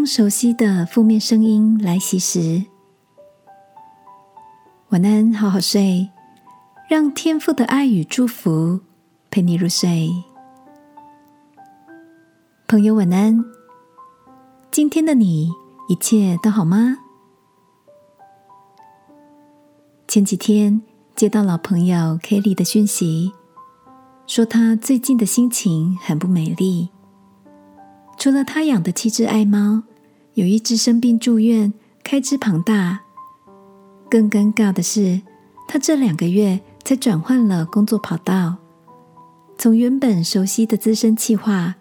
[0.00, 2.64] 当熟悉的负面声音来袭时，
[4.88, 6.08] 晚安，好好睡，
[6.88, 8.80] 让天父的爱与祝福
[9.30, 10.08] 陪你入睡。
[12.66, 13.44] 朋友，晚安。
[14.70, 15.52] 今天的你
[15.90, 16.96] 一切都好吗？
[20.08, 20.80] 前几天
[21.14, 23.34] 接到老朋友 Kelly 的讯息，
[24.26, 26.88] 说他最近的心情很不美丽。
[28.16, 29.82] 除了他养的七只爱猫，
[30.34, 31.72] 有一只生病住院，
[32.02, 33.00] 开支庞大。
[34.08, 35.20] 更尴尬的是，
[35.68, 38.56] 他这两个月才转换了工作跑道，
[39.58, 41.74] 从原本熟悉的资深企划，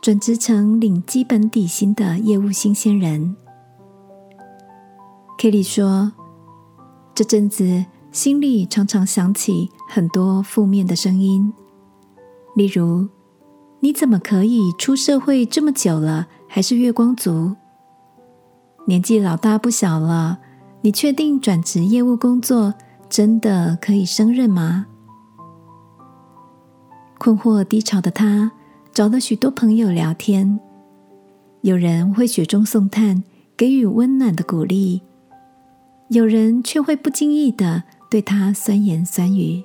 [0.00, 3.36] 转职成领基本底薪的业务新鲜人。
[5.38, 6.12] Kelly 说，
[7.14, 11.52] 这阵子心里常常想起很多负面的声音，
[12.54, 13.08] 例如。
[13.84, 17.56] 你怎么可以出社会这么久了，还是月光族？
[18.84, 20.38] 年纪老大不小了，
[20.80, 22.74] 你确定转职业务工作
[23.08, 24.86] 真的可以胜任吗？
[27.18, 28.50] 困惑低潮的他
[28.92, 30.58] 找了许多朋友聊天，
[31.60, 33.22] 有人会雪中送炭，
[33.56, 35.00] 给予温暖的鼓励；
[36.08, 39.62] 有人却会不经意的对他酸言酸语。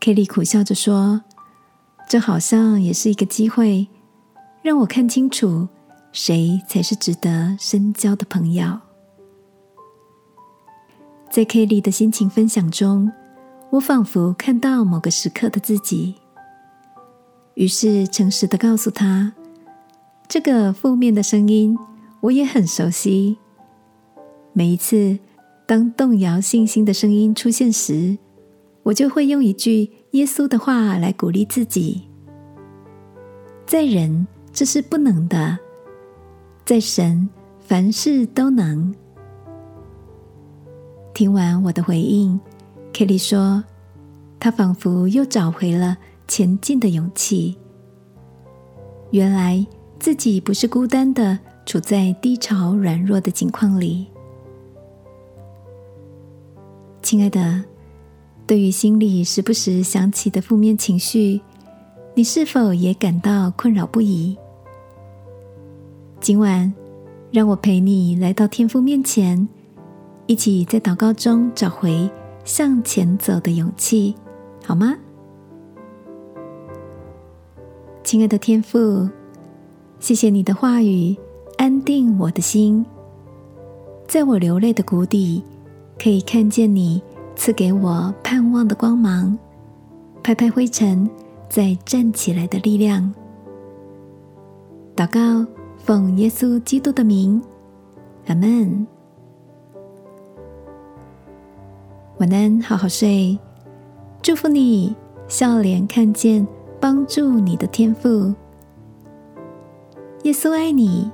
[0.00, 1.22] Kelly 苦笑着说。
[2.08, 3.86] 这好像也是一个机会，
[4.62, 5.68] 让我看清楚
[6.12, 8.80] 谁才是值得深交的朋友。
[11.30, 13.10] 在 Kelly 的心情分享中，
[13.70, 16.16] 我仿佛看到某个时刻的自己，
[17.54, 19.32] 于是诚实的告诉他
[20.28, 21.78] ：“这个负面的声音，
[22.20, 23.38] 我也很熟悉。
[24.52, 25.18] 每一次
[25.66, 28.18] 当动摇信心的声音出现时，
[28.82, 32.08] 我就会用一句。”耶稣的话来鼓励自己，
[33.64, 35.56] 在人这是不能的，
[36.70, 38.94] 在神凡事都能。
[41.12, 42.38] 听完我的回应
[42.92, 43.64] ，Kelly 说，
[44.38, 45.98] 他仿佛又找回了
[46.28, 47.58] 前进的勇气。
[49.10, 49.66] 原来
[49.98, 51.36] 自己不是孤单的，
[51.66, 54.06] 处在低潮软弱的境况里。
[57.02, 57.64] 亲爱的。
[58.46, 61.40] 对于心里时不时想起的负面情绪，
[62.14, 64.38] 你是否也感到困扰不已？
[66.30, 66.72] 今晚，
[67.32, 69.48] 让我陪你来到天父面前，
[70.26, 72.08] 一起在祷告中找回
[72.44, 74.14] 向前走的勇气，
[74.64, 74.96] 好吗？
[78.04, 79.08] 亲爱的天父，
[79.98, 81.16] 谢谢你的话语
[81.58, 82.86] 安定我的心，
[84.06, 85.42] 在我流泪的谷底，
[86.00, 87.02] 可以看见你。
[87.34, 89.36] 赐给我盼望的光芒，
[90.22, 91.10] 拍拍灰尘，
[91.48, 93.12] 再站起来的力量。
[94.94, 95.44] 祷告，
[95.90, 97.42] 奉耶稣基督的名，
[98.28, 98.86] 阿门。
[102.18, 103.36] 晚安，好好睡。
[104.22, 104.94] 祝福你，
[105.26, 106.46] 笑脸看见
[106.78, 108.32] 帮助你的天赋。
[110.22, 111.10] 耶稣爱你，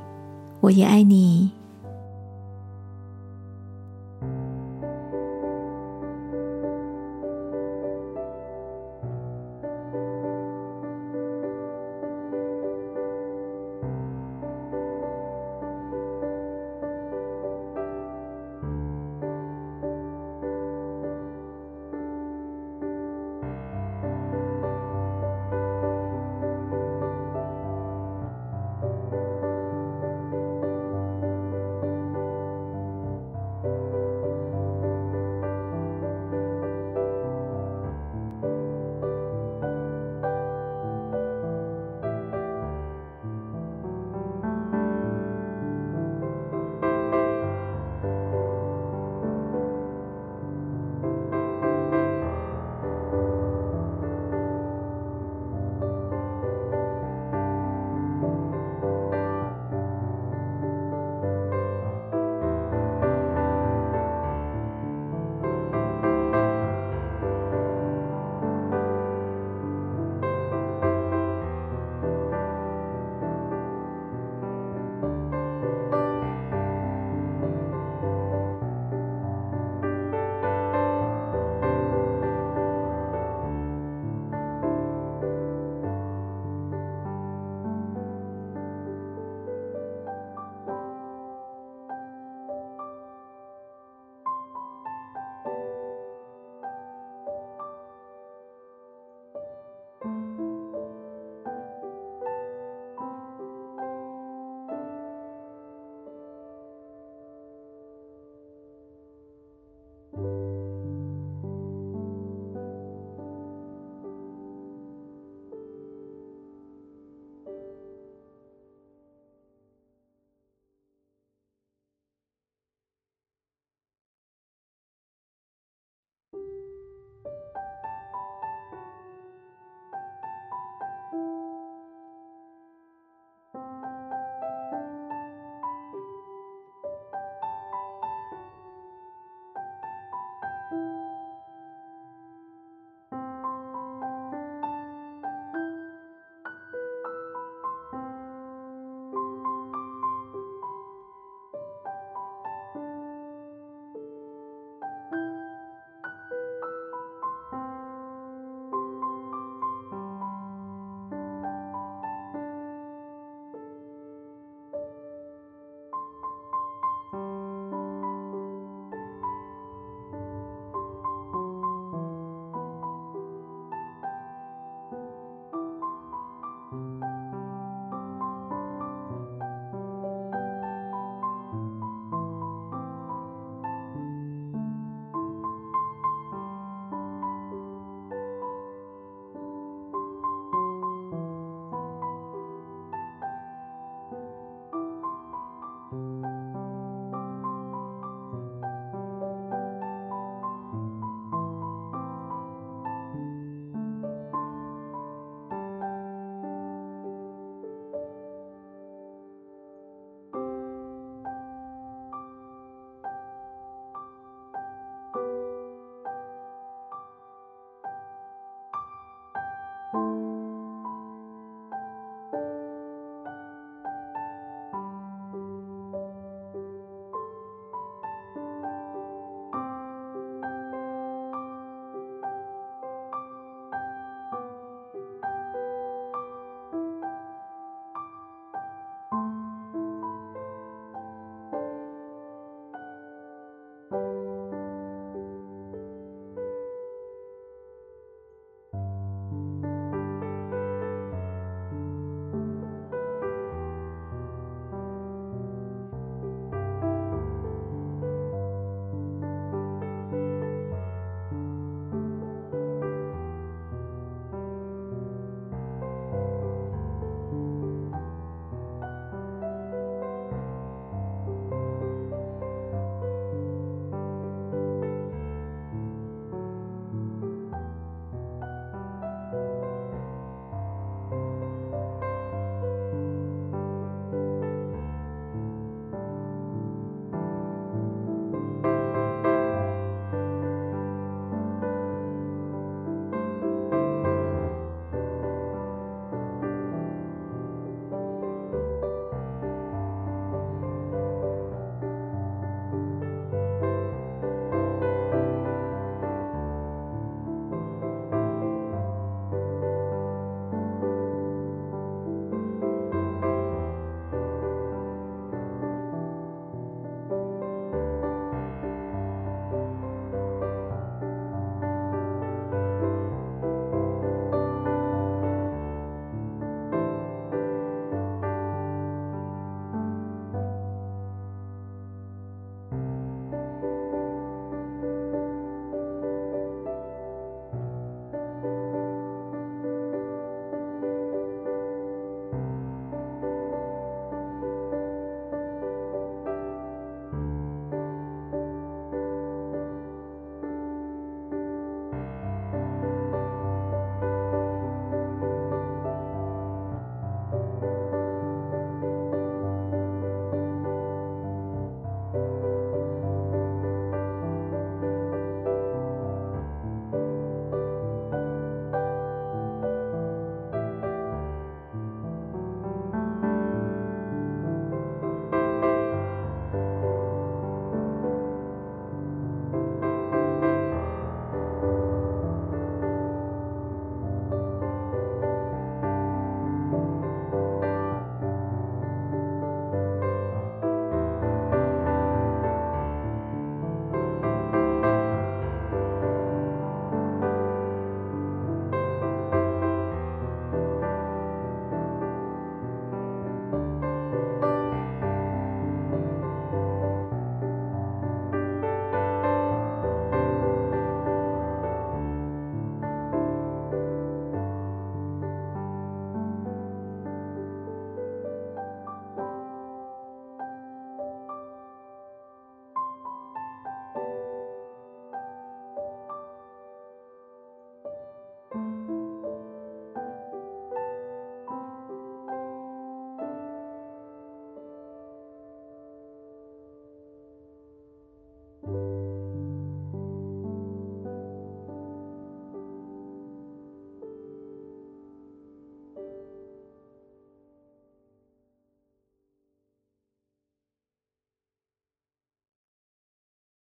[0.61, 1.51] 我也爱你。